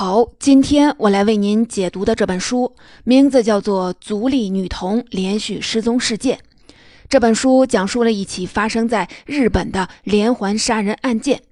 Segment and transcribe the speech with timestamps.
[0.00, 6.38] 好，今天我来为您解读的这本书名字叫做《足利女童连续失踪事件》。
[7.06, 11.42] 这本书讲述了一起发生在日本的连环杀人案件。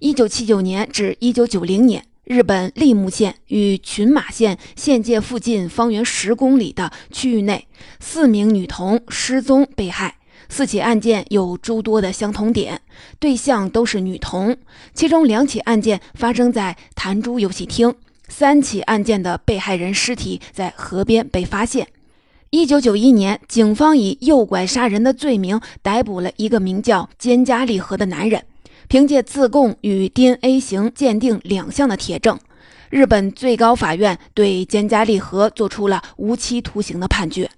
[0.00, 7.68] 一九七九年至一九九零年，日本利木县与群马县县界附近方圆十公里的区域内，
[8.00, 10.16] 四名女童失踪被害。
[10.54, 12.78] 四起案件有诸多的相同点，
[13.18, 14.54] 对象都是女童。
[14.92, 17.94] 其中两起案件发生在弹珠游戏厅，
[18.28, 21.88] 三起案件的被害人尸体在河边被发现。
[22.50, 28.44] 一九九一年，警方以诱拐杀人的罪名逮捕了一个名叫菅加利和的男人。
[28.88, 32.38] 凭借自供与 DNA 型鉴定两项的铁证，
[32.90, 37.50] 日本最高法院对菅加利和做出了无期徒刑的判决。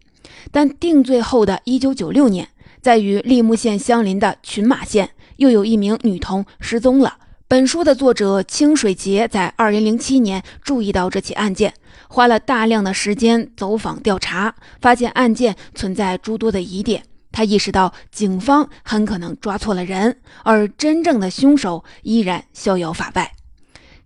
[0.53, 2.47] 但定罪后的一九九六年。
[2.85, 7.17] 在与利木县相邻的群马县，又有一名女童失踪了。
[7.49, 11.73] 本书的作者清水节在2007年注意到这起案件，
[12.09, 17.05] 花了大量的时间走访调查，发现案件存在诸多的疑点。
[17.33, 23.33] 他意识到警方很可能抓错了人，而真正的凶手依然逍遥法外。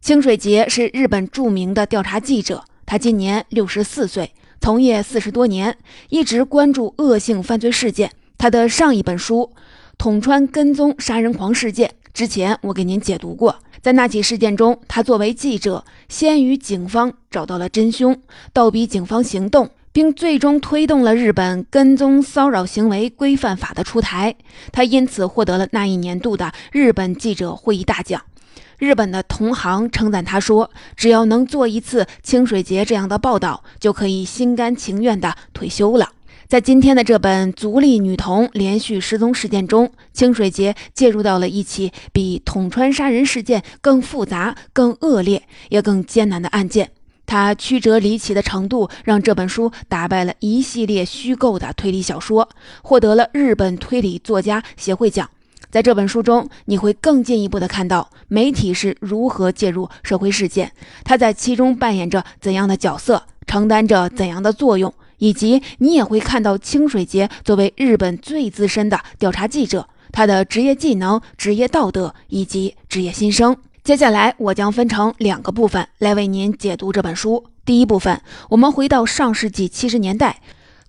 [0.00, 5.76] 清水节是日本著名的调查记者，他今年六十四岁，从业四十多年，
[6.10, 8.12] 一直关注恶性犯罪事件。
[8.38, 9.50] 他的上一本书
[9.98, 13.56] 《统川跟踪杀人狂事件》之前，我给您解读过。
[13.82, 18.16] 在那起事件中，他作为记者，先于警方找到了真凶，
[18.52, 24.36] 倒逼警方行动，并最终推动了日本跟踪骚扰行为规范法的出台。
[24.70, 28.22] 他因此获得了那一年度的日本记者会议大奖。
[28.78, 36.10] 日本的同行称赞他说：“只要能做一次清水节这样的报道，就可以心甘情愿地退休了。”
[36.48, 46.90] 在今天的这本《足利女童连续失踪事件》中，清水节介入到了一起比统川杀人事件更复杂、更恶劣也更艰难的案件。
[47.26, 52.48] 他曲折离奇的程度，让这本书打败了一系列虚构的推理小说，
[52.82, 55.28] 获得了日本推理作家协会奖。
[55.70, 60.72] 在这本书中，你会更进一步的看到媒体是如何介入社会事件，
[61.04, 64.94] 他在其中扮演着怎样的角色，承担着怎样的作用。
[65.18, 73.56] 以及你也会看到清水节作为日本最资深的调查记者，他的职业技能、职业道德以及职业心声。
[73.84, 77.44] 接下来我将分成两个部分来为您解读这本书。
[77.64, 78.20] 第一部分，
[78.50, 80.40] 我们回到上世纪七十年代，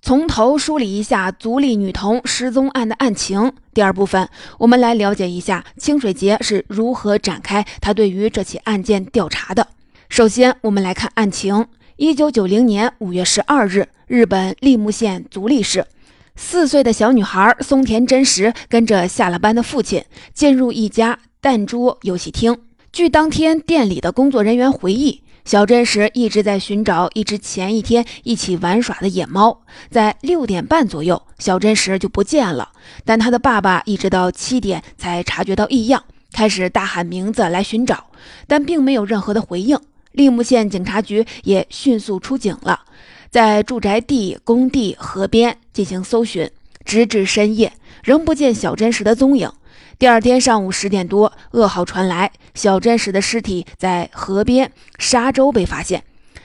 [0.01, 3.53] 从头梳理一下足利女童失踪案的案情。
[3.73, 9.68] 第二部分，我们来了解一下清水节是如何展开他对于这起案件调查的。
[10.09, 11.66] 首先，我们来看案情。
[12.02, 13.90] 一九九零年五月十二日。
[14.08, 15.86] 日本立木县足利市，
[16.34, 22.58] 四岁的小女孩松田真实跟着下了班的父亲进入一家弹珠游戏厅。
[22.94, 29.62] 据当天店里的工作人员回忆，小真实一直在寻找一只前一天一起玩耍的野猫。
[29.92, 32.70] 在六点半左右，小真实就不见了。
[33.04, 38.06] 但他的爸爸一直到七点才察觉到异样，开始大喊名字来寻找，
[38.48, 39.78] 但并没有任何的回应。
[40.19, 42.81] 利木县警察局也迅速出警了。
[43.30, 46.52] 在住宅地、工地、河边进行搜寻，
[46.84, 47.72] 直至深夜
[48.03, 49.50] 仍不见小真实的踪影。
[49.97, 56.03] 第二天上午十点多，噩耗传来，小真实的尸体在河边沙洲被发现，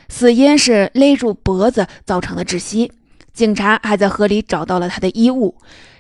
[0.09, 2.93] 死因是勒住脖子造成的窒息。
[3.33, 5.57] 警察还在河里找到了他的衣物，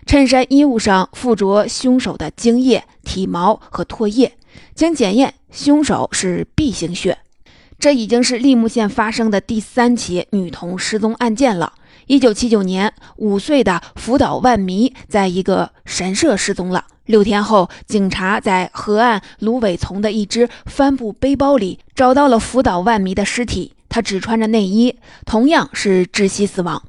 [0.06, 4.36] 衬衫衣物上附着凶手的精液、体毛和唾液，
[4.76, 7.18] 经检验，凶手是 B 型血。
[7.84, 11.74] 这已经是利木县发生的第三起女童失踪案件了。
[12.06, 16.86] 一九七九年，五岁的福岛万弥在一个神社失踪了。
[17.04, 24.96] 六天后，警察在河岸芦苇丛的一只帆布背包里找到了福岛万弥的尸体，他只穿着内衣，
[25.26, 26.82] 同样是窒息死亡。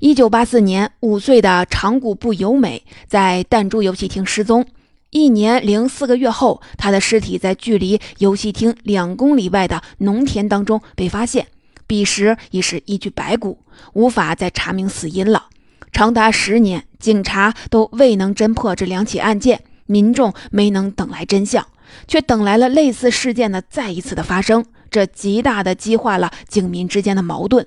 [0.00, 4.66] 一九八四年，五岁的长谷部由美在弹珠游戏厅失踪。
[5.10, 11.46] 一年零四个月后，他的尸体在距离游戏厅两公里外的农田当中被发现，
[11.86, 13.60] 彼时已是一具白骨，
[13.94, 15.46] 无法再查明死因了。
[15.92, 21.66] 长达十年，警察都未能侦破这两起案件，民众没能等来真相，
[22.06, 27.66] 却等来了类似事件的再一次的发生，这极大的激化了警民之间的矛盾。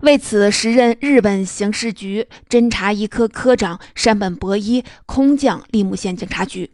[0.00, 6.70] 为此，时任日本刑事局侦查一科科长山本博一空降利木县警察局，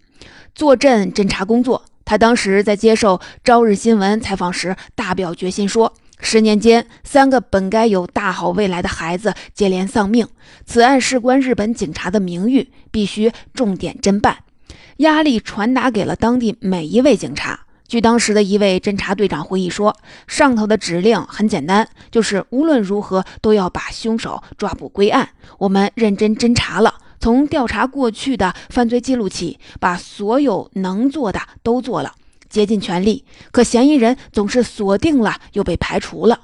[0.54, 1.86] 坐镇侦查工作。
[2.04, 10.28] 他当时在接受《朝日新闻》采访时，大表决心说：“十年间，三个本该有大好未来的孩子接连丧命，
[10.66, 14.36] 此案事关日本警察的名誉，必须重点侦办。”
[14.98, 17.63] 压力传达给了当地每一位警察。
[17.86, 19.94] 据当时的一位侦查队长回忆说，
[20.26, 25.28] 上头的指令很简单，就是无论如何都要把凶手抓捕归案。
[25.58, 32.14] 我们认真侦查了，从调查过去的犯罪记录起，把所有能做的都做了，
[32.48, 33.24] 竭尽全力。
[33.52, 36.40] 可嫌疑人总是锁定了又被排除了。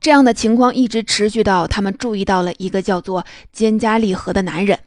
[0.00, 3.24] 这样的情况一直持续到他们注意到了一个叫做
[3.54, 4.80] 菅加利和的男人。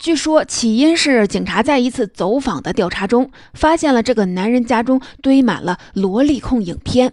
[0.00, 7.12] 据说起因是警察在一次走访的调查中，发现了这个男人家中堆满了萝莉控影片。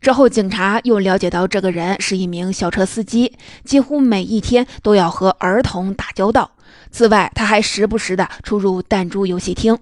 [0.00, 3.32] 之后，警察又了解到这个人是一名校车司机，
[3.64, 6.52] 几乎每一天都要和儿童打交道。
[6.92, 9.76] 此外，他还时不时的出入弹珠游戏厅。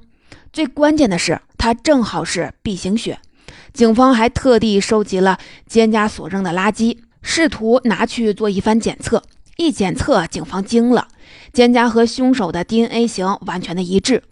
[0.51, 3.19] 最关键的是，他正好是 B 型血。
[3.75, 5.39] 警方还特地收集了
[5.71, 9.23] 蒹葭所扔的垃圾，试图拿去做一番检测。
[9.59, 11.09] 一检测，警方惊了。
[11.53, 14.23] 蒹葭和凶手的 DNA 型完全的一致。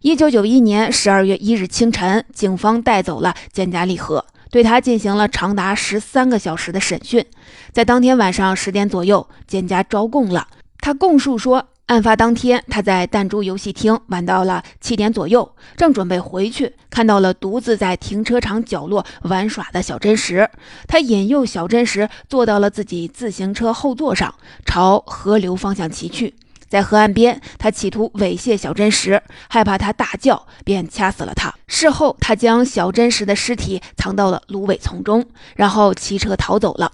[0.00, 7.24] 一九九一年十二月一日清晨，警方带走了蒹葭利和，对他进行了长达十三个小时的审讯。
[7.72, 10.48] 在当天晚上十点左右，蒹葭招供了。
[10.80, 11.68] 他供述说。
[11.86, 20.48] 案发当天，他在弹珠游戏厅玩到了七点左右，正准备回去，看到了独自在停车场角落玩耍的小真实。
[20.86, 24.34] 他引诱小真实坐到了自己自行车后座上，
[24.64, 26.32] 朝河流方向骑去。
[26.72, 31.52] 在河岸边，他企图猥亵小真实，害怕他大叫，便掐死了他。
[31.66, 35.22] 事后，他将小真实的尸体藏到了芦苇丛中，
[35.54, 36.90] 然后骑车逃走了。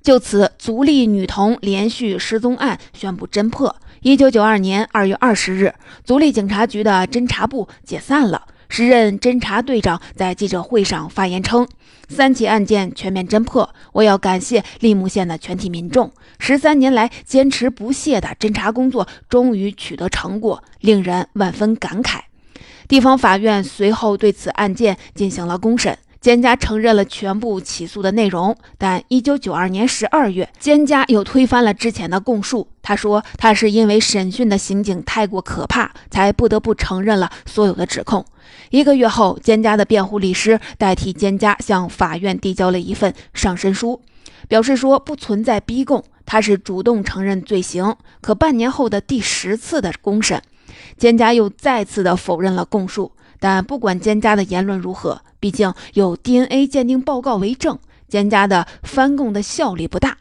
[0.00, 3.74] 就此，足利女童连续失踪案宣布侦破。
[4.02, 5.74] 一九九二年二月二十日，
[6.04, 8.46] 足立警察局的侦查部解散了。
[8.68, 11.66] 时任侦查队长在记者会上发言称
[12.08, 16.10] ：“三起案件全面侦破，我要感谢利木县的全体民众。
[16.38, 22.20] 十三年来坚持不懈的侦查工作终于取得成果，令人万分感慨。”
[22.88, 25.98] 地方法院随后对此案件进行了公审。
[26.26, 32.66] 蒹葭承认了全部起诉的内容，但一九九二年十二月，蒹葭又推翻了之前的供述。
[32.82, 38.24] 他说，他是因为审讯的刑警太过可怕，才不得不承认了所有的指控。
[38.70, 44.02] 一个月后，蒹葭的辩护律师代替蒹葭向法院递交了一份上申书，
[44.48, 47.94] 表示说不存在逼供，他是主动承认罪行。
[48.20, 50.42] 可半年后的第十次的公审，
[50.98, 53.12] 蒹葭又再次的否认了供述。
[53.38, 57.78] 但不管蒹葭的言论如何，毕竟有 DNA 鉴定报告为证，
[58.10, 60.18] 蒹葭的翻供的效力不大。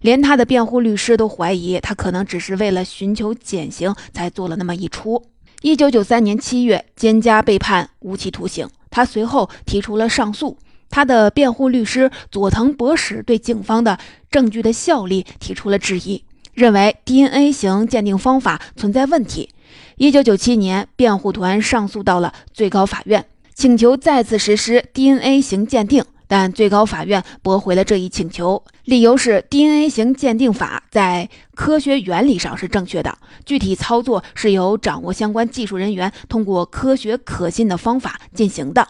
[0.00, 5.22] 连他的辩护律师都怀疑，他可能只是为了寻求减刑才做了那么一出。
[5.62, 10.58] 一九九三年七月，蒹葭被判无期徒刑，他随后提出了上诉。
[10.90, 13.96] 他的辩护律师佐藤博史对警方的
[14.30, 19.48] 证据的效力提出了质疑，认为 DNA 型鉴定方法存在问题。
[19.96, 23.24] 一九九七年，辩护团上诉到了最高法院，
[23.54, 38.88] 请求再次实施 DNA 型鉴定，但最高法院驳回了这一请求，理由是 DNA 型鉴定法在科学原理上是正确的，具体操作是由掌握相关技术人员通过科学可信的方法进行的。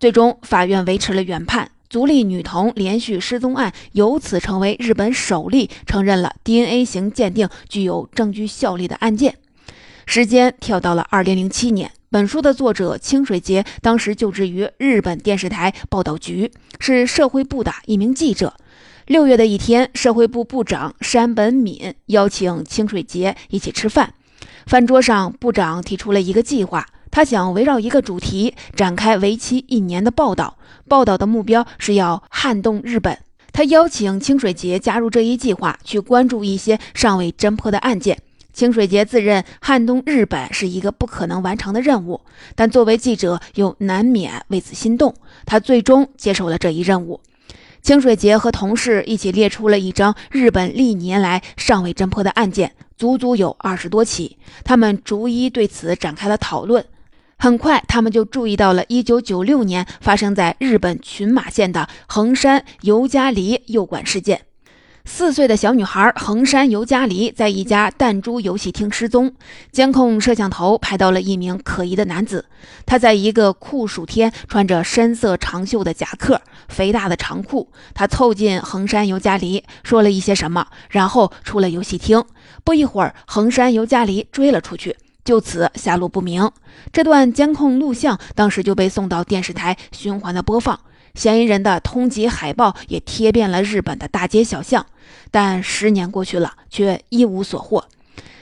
[0.00, 9.36] 最终，法院维持了原判，足利女童连续失踪案由此成为日本首例承认了 DNA 型鉴定具有证据效力的案件。
[10.14, 18.52] 时间跳到了二零零七年，本书的作者清水节当时就职于日本电视台报道局，是社会部的一名记者。
[19.06, 24.12] 六月的一天，社会部部长山本敏邀请清水节一起吃饭。
[24.66, 33.16] 饭桌上，部长提出了一个计划，他想围绕一个主题展开为期一年的报道，报道的目标是要撼动日本。
[33.50, 38.18] 他邀请清水节加入这一计划，去关注一些尚未侦破的案件。
[38.52, 42.20] 清水节自认撼动日本是一个不可能完成的任务，
[42.54, 45.14] 但作为记者又难免为此心动。
[45.46, 47.20] 他最终接受了这一任务。
[47.80, 54.38] 清水节和同事一起列出了一张日本历年来尚未侦破的案件，足足有二十多起。
[54.62, 56.84] 他们逐一对此展开了讨论。
[57.38, 64.42] 很快，他们就注意到了1996年发生在日本群马县的横山由加里诱拐事件。
[65.04, 69.34] 四岁的小女孩横山由佳梨在一家弹珠游戏厅失踪，
[69.72, 72.46] 监控摄像头拍到了一名可疑的男子。
[72.86, 77.68] 他在一个酷暑天穿着深色长袖的夹克、肥大的长裤。
[77.94, 82.24] 他凑近横山由佳梨，说了一些什么，然后出了游戏厅。
[82.62, 86.48] 不一会儿，横山由佳梨追了出去，就此下落不明。
[86.92, 90.78] 这段监控录像当时就被送到电视台循环的播放。
[91.14, 94.86] 嫌疑人的通缉海报也贴遍了日本的大街小巷，
[95.30, 97.84] 但十年过去了，却一无所获。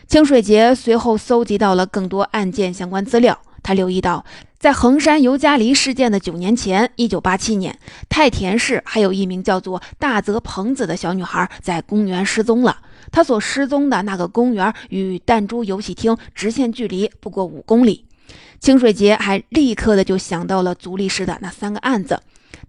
[0.06, 4.24] 清水节随后搜集到了更多案件相关资料，他留意到，
[4.58, 12.78] 在横山尤加里事件的九年前，一九八七年，太田市还有一名叫做大泽朋子的小女孩在公园失踪了。
[13.12, 18.04] 她所失踪的那个公园与弹珠游戏厅直线距离不过五公里。
[18.58, 22.20] 清水节还立刻的就想到了足利市的那三个案子。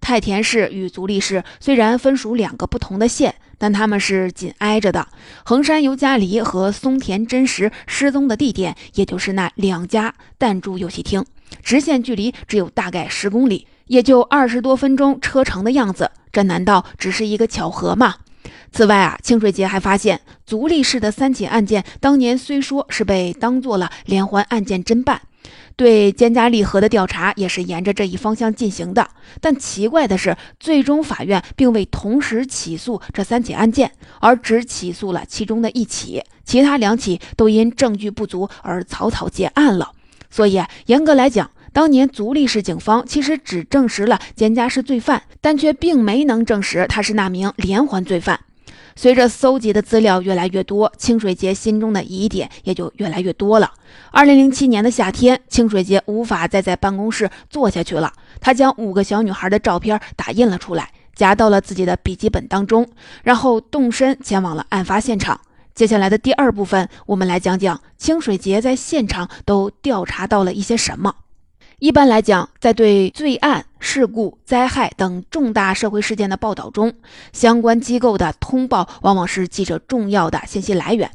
[0.02, 5.06] 太田市与足利市虽然分属两个不同的县，但他们是紧挨着的。
[5.44, 11.24] 横山由加里和松田真实失踪的地点，也就是那两家弹珠游戏厅。
[11.62, 16.10] 直线距离只有大概十公里，也就二十多分钟车程的样子。
[16.32, 18.16] 这难道只是一个巧合吗？
[18.72, 25.20] 此外啊，清水节还发现，足利市的三起案件当年虽说是被当做了连环案件侦办，
[25.76, 29.06] 对菅家利和的调查也是沿着这一方向进行的。
[29.42, 39.92] 但奇怪的是，最终法院并未同时起诉这三起案件，而只起诉了其中的一起，其他两起都因证据不足而草草结案了。
[40.30, 48.40] 所以，严格来讲，当年足利市警方其实只证实了菅家是罪犯，但却并没能证实他是那名连环罪犯。
[49.02, 53.72] 随着搜集的资料越来越多，清水节心中的疑点也就越来越多了。
[54.12, 62.88] 二零零七年的夏天，清水节无法再在办公室坐下去了，他将五个小女孩的照片打印了出来，夹到了自己的笔记本当中，
[63.24, 65.40] 然后动身前往了案发现场。
[65.74, 71.12] 接下来的第二部分，我们来讲讲清水节在现场都调查到了一些什么。
[71.82, 76.92] 一般来讲，在对罪案、事故、灾害等重大社会事件的报道中，
[77.32, 81.10] 相关机构的通报往往是记者重要的信息来源。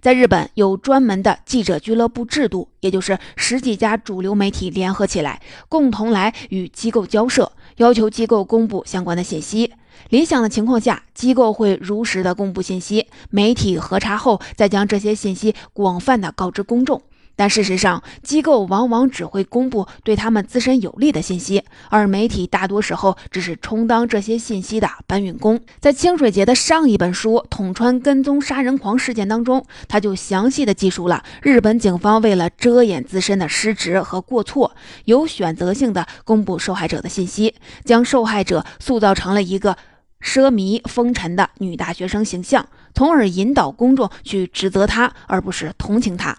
[0.00, 9.72] 在日本，有专门的记者俱乐部制度，也就是十几家主流媒体联合起来，共同来与机构交涉，要求机构公布相关的信息。
[10.10, 17.02] 理想的情况下，机构会如实的公布信息，媒体核查后再将这些信息广泛的告知公众。
[17.34, 25.60] 但事实上，机构往往只会公布对他们自身有利的信息，而媒体大多时候只是充当这些信息的搬运工。
[25.80, 34.74] 在清水节的上一本书《统川跟踪杀人狂事件》当中，他就详细的记述了日本警方为了遮掩自身的失职和过错，
[35.06, 39.76] 有选择性的公布受害者的信息，将受害者塑造成了一个。
[40.22, 46.38] 奢靡风尘的女大学生形象，从而引导公众去指责她，而不是同情她。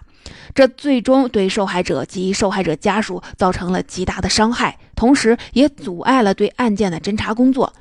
[0.54, 7.72] 这最终对受害者及受害者家属造成了极大的伤害，同时也阻碍了对案件的侦查工作。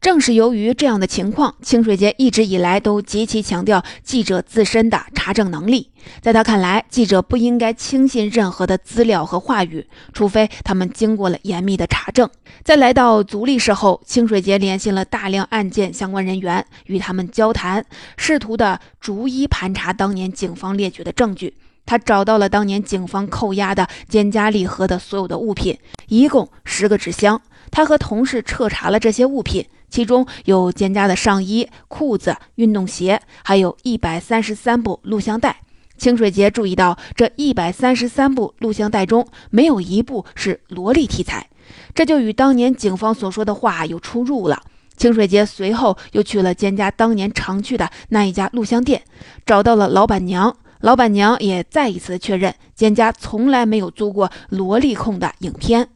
[0.00, 5.90] 正是由于这样的情况，清水节一直以来都极其强调记者自身的查证能力。
[6.20, 12.28] 在他看来，记者不应该轻信任何的资料和话语，除非他们经过了严密的查证。
[12.64, 21.54] 在来到足利市后，清水节联系了大量案件相关人员，与他们交谈，试图的逐一盘查当年警方列举的证据。
[21.84, 27.40] 他找到了当年警方扣押的菅家利和的所有的物品，一共十个纸箱。
[27.70, 29.66] 他和同事彻查了这些物品。
[29.90, 35.54] 其中有蒹家的上衣、裤子、运动鞋，还有一百三十三部录像带。
[35.98, 41.46] 清水节注意到，这一百三十三部录像带中没有一部是萝莉题材，
[41.94, 44.62] 这就与当年警方所说的话有出入了。
[44.96, 49.02] 清水节随后又去了蒹家当年常去的那一家录像店，
[49.44, 50.56] 找到了老板娘。
[50.82, 55.88] 老板娘也再一次确认，蒹家从来没有租过萝莉控的影片。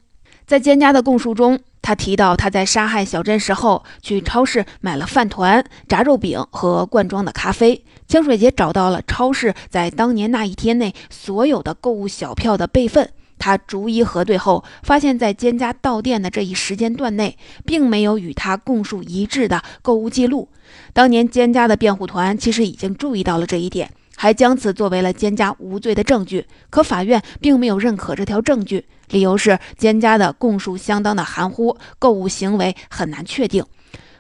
[0.47, 1.61] 在蒹家的供述中。
[1.83, 7.85] 他提到，他在杀害小镇时候去超市买了饭团、炸肉饼和罐装的咖啡。
[8.09, 20.49] 清水节找到了超市在当年那一天内所有的购物小票的备份，他逐一核对后，发现，在蒹家到店的这一时间段内，并没有与他供述一致的购物记录。
[20.93, 23.93] 当年蒹家的辩护团其实已经注意到了这一点。
[24.17, 33.65] 还将此作为了蒹家无罪的证据，可法院并没有认可这条证据，理由是蒹家的供述相当的含糊，购物行为很难确定。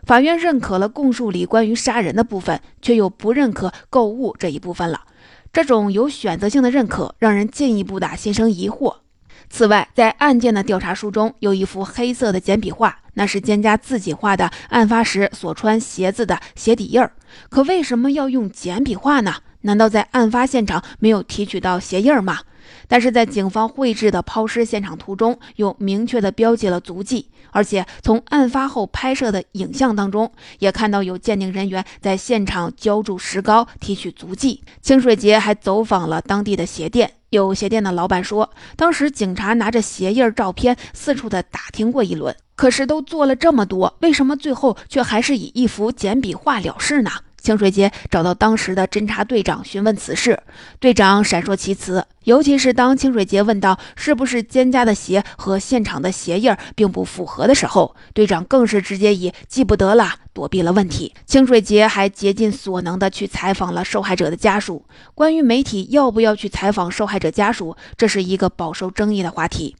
[0.04, 5.00] 法院认可了供述里关于杀人的部分，却又不认可购物这一部分了。
[5.52, 8.98] 这种有选择性的认可，让人进一步的心生疑惑。
[9.48, 17.12] 此外，在案件的调查书中有一幅黑色的简笔画，那是蒹家自己画的案发时所穿鞋子的鞋底印儿。
[17.48, 19.36] 可为什么要用简笔画呢？
[19.66, 22.38] 难道在案发现场没有提取到鞋印吗？
[22.86, 30.30] 但是在警方绘制的抛尸现场图中，又明确的标记了足迹，而且从案发后拍摄的影像当中，
[30.60, 34.62] 也看到有鉴定人员在现场浇筑石膏提取足迹。
[34.80, 47.10] 清水节还走访了当地的鞋店，有鞋店的老板说，当时警察拿着鞋印照片四处的打听过一轮，可是都做了这么多，为什么最后却还是以一幅简笔画了事呢？
[47.40, 50.40] 清水节找到当时的侦查队长询问此事，
[50.80, 52.04] 队长闪烁其词。
[52.24, 61.14] 尤其是当清水节问到是不是蒹葭的鞋和现场的鞋印并不符合的时候，队长更是直接以记不得了躲避了问题。
[61.24, 64.84] 清水节还竭尽所能地去采访了受害者的家属。
[65.14, 69.76] 关于媒体要不要去采访受害者家属，这是一个饱受争议的话题。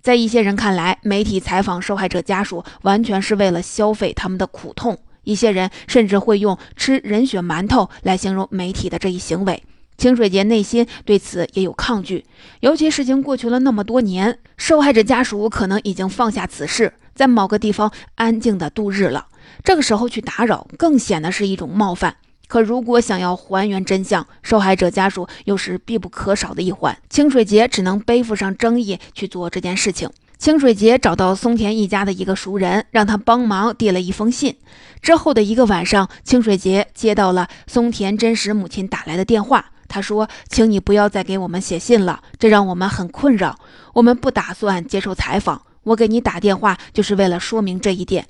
[0.00, 4.98] 在一些人看来，媒体采访受害者家属完全是为了消费他们的苦痛。
[5.24, 9.62] 一些人甚至会用吃人血馒头来形容媒体的这一行为。
[9.98, 12.24] 清水节内心对此也有抗拒，
[12.60, 19.28] 尤其事情过去了那么多年，受害者家属可能已经放下此事，在某个地方安静的度日了。
[19.62, 22.16] 这个时候去打扰，更显得是一种冒犯。
[22.48, 26.96] 可如果想要还原真相，受害者家属又是必不可少的一环。
[27.08, 30.10] 清水节只能背负上争议去做这件事情。
[30.42, 34.56] 清水节找到松田一家的一个熟人，让他帮忙递了一封信。
[35.00, 39.66] 之后的一个晚上，清水节接到了松田真实母亲打来的电话。
[39.86, 43.56] 他说：“请你不要再给我们写信了，这让我们很困扰。
[43.94, 45.62] 我们不打算接受采访。
[45.84, 48.26] 我给你打电话就是为了说明这一点。”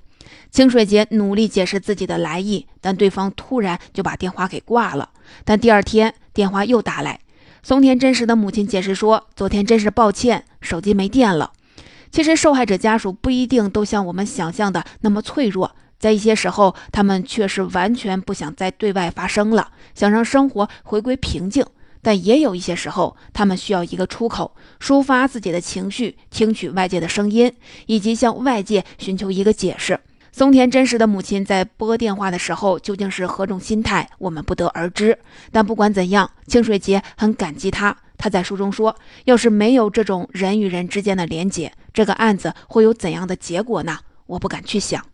[0.52, 5.08] 清水节努力解释自己的来意，但对方突然就把电话给挂了。
[5.46, 7.20] 但第二天电话又打来，
[7.62, 11.52] 松田真实的母亲解释说：“昨天真是抱歉，手机没电了。”
[12.12, 21.64] 其实，受害者家属不一定都像我们想象的那么脆弱，在一些时候，他们确实完全不想再对外发声了，想让生活回归平静。
[22.02, 27.50] 但也有一些时候，他们需要一个出口，抒发自己的情绪，听取外界的声音，
[27.86, 29.98] 以及向外界寻求一个解释。
[30.32, 35.18] 松田真实的母亲在拨电话的时候究竟是何种心态，我们不得而知。
[35.50, 37.96] 但不管怎样，清水节很感激他。
[38.22, 38.94] 他在书中说
[39.26, 43.98] ：“要是没有这种人与人之间的连结，这个案子会有怎样的结果呢？
[44.26, 45.04] 我不敢去想。”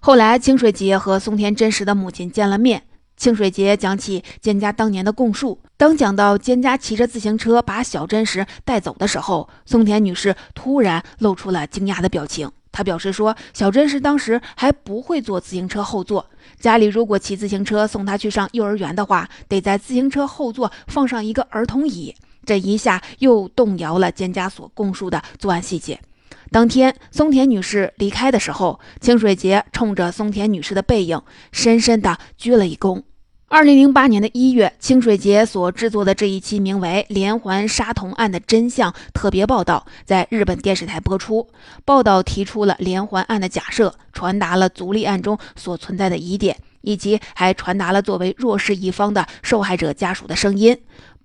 [0.00, 2.82] 后来，清水节和松田真实的母亲见了面。
[3.16, 5.58] 清水节讲起蒹葭当年的供述。
[5.78, 12.52] 当讲到蒹葭骑着自行车把小真实带走的时候，松田女士突然露出了惊讶的表情。
[12.70, 16.26] 她表示说：“小真实当时还不会坐自行车后座，
[16.60, 26.00] 家里如果骑自行车送她去上幼儿园的话，得在自行车后座放上一个儿童椅。”这一下又动摇了蒹葭所供述的作案细节。
[26.50, 31.20] 当天，松田女士离开的时候，清水节冲着松田女士的背影
[31.52, 33.02] 深深地鞠了一躬。
[33.50, 41.48] 二零零八年的一月，清水节所制作的这一期名为《连环杀童案的真相》特别报道在日本电视台播出。
[41.84, 50.76] 报道提出了连环案的假设，传达了足立案中所存在的疑点，以及还传达了作为弱势一方的受害者家属的声音。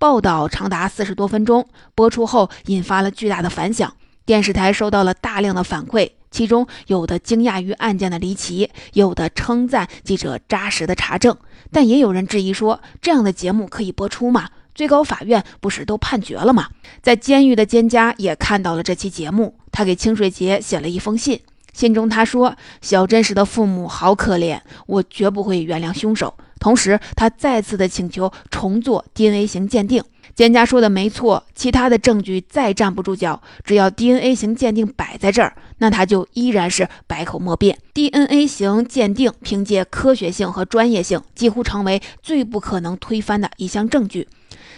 [0.03, 3.95] 报道长达四十多分钟，播出后引发了巨大的反响。
[4.25, 11.37] 电视台收到了大量的反馈，其中有的惊讶于案件的离奇，有的称赞记者扎实的查证，
[11.71, 14.49] 但也有人质疑说，这样的节目可以播出吗？
[14.75, 16.67] 最高法院不是都判决了吗？
[17.01, 21.39] 在监狱的蒹葭也看到了这期节目，他给清水节写了一封信，
[21.71, 30.01] 信中他说：“小真实的父母好可怜，我绝不会原谅凶手。”同时，他再次的请求重做 DNA 型鉴定。
[30.33, 37.77] 蒹葭说的没错，其他的证据再站不住脚，只要 DNA 型鉴定摆在这儿，那他就依然是百口莫辩。
[37.93, 44.27] DNA 型鉴定凭借科学性和专业性，几乎成为最不可能推翻的一项证据。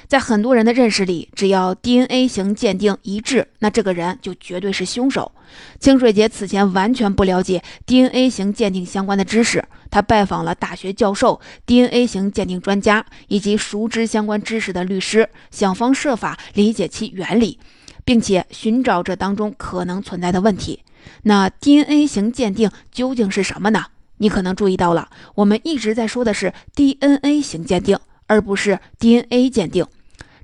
[0.08, 5.32] 在很多人的认识里，只要 DNA 型鉴定一致，那这个人就绝对是凶手。
[5.80, 17.60] 清水节此前完全不了解 DNA 型鉴定相关的知识，他拜访了大学教授、DNA 型鉴定专家以及熟知相关知识的律师，想方设法理解其原理，
[18.04, 20.82] 并且寻找这当中可能存在的问题。
[21.24, 23.86] 那 DNA 型鉴定究竟是什么呢？
[24.18, 29.86] 你可能注意到了，我们一直在说的是 DNA 型鉴定，而不是 DNA 鉴定。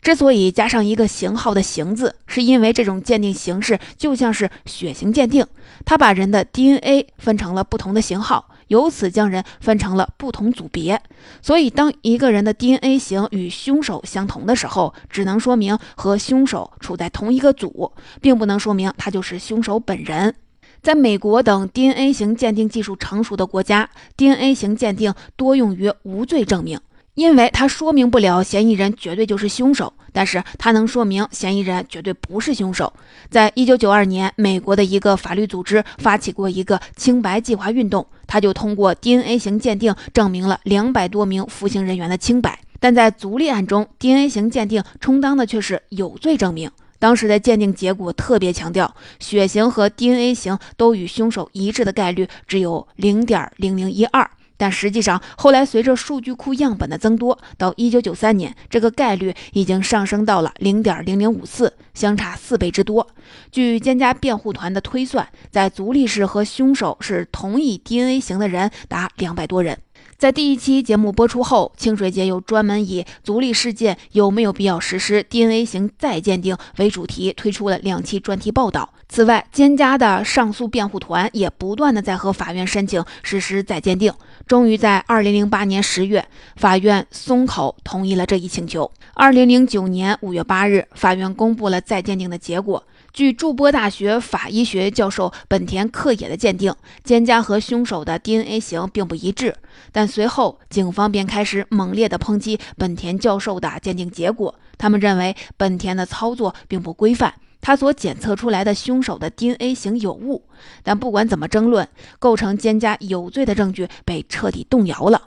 [0.02, 5.46] 之所以加上一个型号的“型”字，是因为这种鉴定形式就像是血型鉴定，
[5.86, 11.00] 它把人的 DNA 分成了不同的型号，由此将人分成了不同组别。
[11.44, 20.34] 所以，当一个人的 DNA 型与凶手相同的时候，只能说明和凶手处在同一个组，并不能说明他就是凶手本人。
[20.82, 23.88] 在美国等 DNA 型鉴定技术成熟的国家
[24.18, 26.80] ，DNA 型鉴定多用于无罪证明。
[27.16, 32.92] 因为它说明不了嫌疑人绝对就是凶手，但是它能说明嫌疑人绝对不是凶手。
[33.30, 42.58] 在一九九二年，美国的一个法律组织发起过一个清白计划运动，他就通过 DNA 型鉴定证明了两百多名服刑人员的清白。
[42.80, 46.72] 但在足立案中，DNA 型鉴定充当的却是有罪证明。
[46.98, 54.30] 当时的鉴定结果特别强调，血型和 DNA 型都与凶手一致的概率只有零点零零一二。
[54.62, 63.08] 但实际上，后来随着数据库样本的增多，到一九九三年，这个概率已经上升到了零点零零五四，相差四倍之多。
[63.52, 69.80] 据监家辩护团的推算，在足立市和凶手是同一 DNA 型的人达两百多人。
[70.20, 78.94] 在第一期节目播出后，清水节又专门以足立事件有没有必要实施 DNA 型再鉴定为主题，推出了两期专题报道。
[79.10, 84.14] 此外，监家的上诉辩护团也不断的在和法院申请实施再鉴定，
[84.52, 88.92] 终于在二零零八年十月，法院松口同意了这一请求。
[89.14, 92.84] 二零零九年五月八日，法院公布了再鉴定的结果。
[93.14, 99.56] 据筑波大学法医学教授本田克也的鉴定，奸家和凶手的 DNA 型并不一致。
[99.94, 104.54] 但随后，警方便开始猛烈地抨击本田教授的鉴定结果。
[104.78, 110.44] 他们认为本田的操作并不规范，他所检测出来的凶手的 DNA 型有误。
[110.84, 111.88] 但不管怎么争论，
[112.20, 115.22] 构成奸家有罪的证据被彻底动摇了。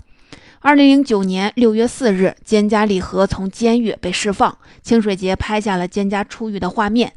[0.61, 7.13] 二零零九年六月四日，奸家李和从监狱被释放，清水节拍下了奸家出狱的画面。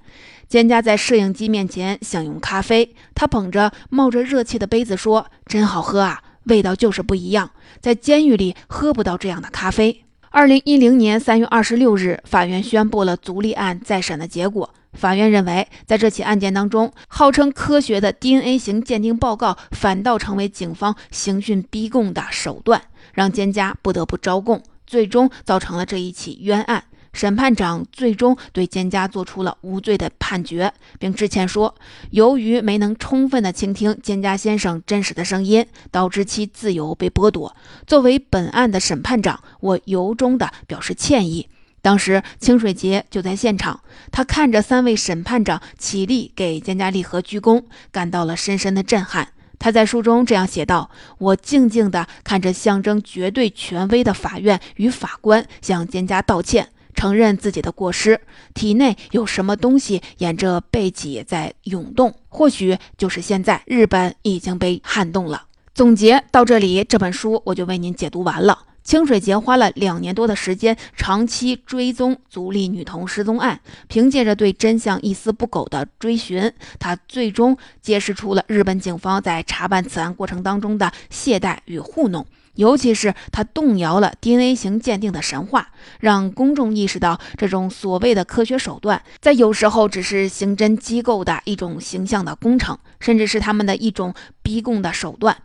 [0.50, 7.52] 蒹葭在摄影机面前享用咖啡，他捧着冒着热气的杯子说：“真好喝啊，味道就是不一样，
[7.82, 14.74] 在监狱里喝不到这样的咖啡。”二零一零年三月二十六日，法院宣布了足立案再审的结果。
[14.98, 22.82] 法院认为，在这起案件当中，号称科学的 DNA 型鉴定报告反倒成为警方刑讯逼供的手段，
[23.14, 26.84] 让蒹葭不得不招供，最终造成了这一起冤案。
[27.14, 31.74] 审判长最终对蒹葭做出了无罪的判决，并致歉说，
[32.12, 37.56] 由于没能充分的倾听蒹葭先生真实的声音，导致其自由被剥夺。
[37.88, 41.48] 作为本案的审判长，我由衷的表示歉意。
[41.82, 49.30] 当时清水节就在现场，他看着三位审判长起立给蒹葭立和鞠躬，感到了深深的震撼。
[49.60, 58.20] 他在书中这样写道：“我静静地看着象征绝对权威的法院与法官向蒹葭道歉。”承认自己的过失，
[58.56, 65.44] 体内有什么东西沿着背脊在涌动，或许就是现在日本已经被撼动了。
[65.76, 68.67] 总结到这里，这本书我就为您解读完了。
[68.88, 82.26] 清水节花了两年多的时间，长期追踪足利女童失踪案，凭借着对真相一丝不苟的追寻，他最终揭示出了日本警方在查办此案过程当中的懈怠与糊弄。
[82.56, 85.68] 尤其是他动摇了 DNA 型鉴定的神话，
[86.00, 95.36] 让公众意识到这种所谓的科学手段，在有时候只是刑侦机构的一种形象的工程，甚至是他们的一种逼供的手段。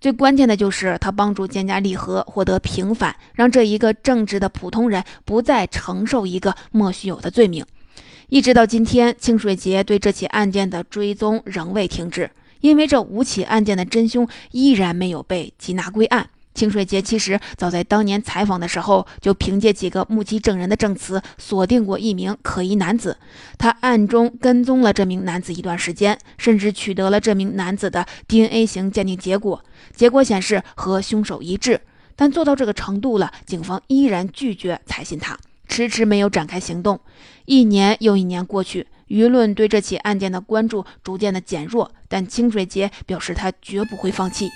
[0.00, 7.64] 最关键的就是他帮助蒹葭立和获得平反，让这一个正直的普通人不再承受一个莫须有的罪名。
[8.28, 12.30] 一直到今天，清水节对这起案件的追踪仍未停止，
[12.60, 16.28] 因为这五起案件的真凶依然没有被缉拿归案。
[16.56, 23.18] 清水节其实早在当年采访的时候，就凭借几个目击证人的证词，锁定过一名可疑男子。
[23.58, 29.62] 他暗中跟踪了这名男子一段时间，甚至取得了这名男子的 DNA 型鉴定结果，
[29.94, 31.78] 结果显示和凶手一致。
[32.16, 35.38] 但做到这个程度了，警方依然拒绝采信他，
[35.68, 36.98] 迟迟没有展开行动。
[37.44, 44.48] 一年又一年过去，舆论对这起案件的关注逐渐的减弱，但清水节表示他绝不会放弃。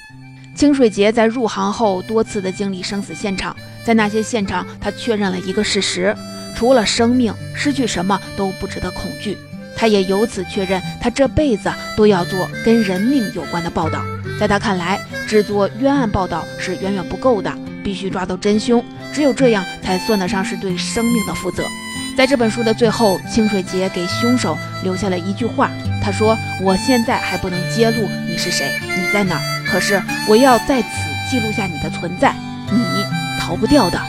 [0.55, 6.15] 清水节在入行后多次的经历生死现场，在那些现场，他确认了一个事实：
[6.55, 9.39] 除了生命，失去什么都不值得恐惧。
[9.77, 14.03] 他也由此确认，他这辈子都要做跟人命有关的报道。
[14.39, 17.51] 在他看来，只做冤案报道是远远不够的，
[17.83, 18.85] 必须抓到真凶，
[19.15, 21.65] 只有这样才算得上是对生命的负责。
[22.19, 30.89] 在这本书的最后，清水节给凶手留下了一句话，他说：“我现在还不能揭露你是谁，你在哪。”可是，我要在此
[31.31, 32.35] 记录下你的存在，
[32.71, 32.83] 你
[33.39, 34.01] 逃不掉的。